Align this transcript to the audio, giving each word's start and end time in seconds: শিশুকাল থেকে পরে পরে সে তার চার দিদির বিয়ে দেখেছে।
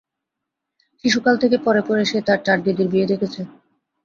শিশুকাল 1.03 1.35
থেকে 1.43 1.57
পরে 1.65 1.81
পরে 1.87 2.03
সে 2.05 2.17
তার 2.27 2.39
চার 2.45 2.57
দিদির 2.65 2.87
বিয়ে 2.91 3.09
দেখেছে। 3.11 3.41